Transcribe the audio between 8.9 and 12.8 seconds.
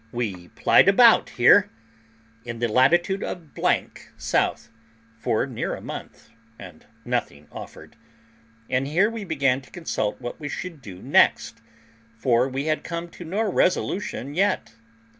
we began to consult what we should do next, for we